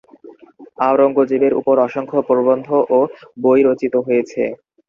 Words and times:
আওরঙ্গজেবের 0.79 1.53
উপর 1.59 1.75
অসংখ্য 1.79 2.19
প্রবন্ধ 2.27 2.67
ও 2.89 2.99
বই 3.37 3.59
রচিত 3.63 3.93
হয়েছে। 4.05 4.41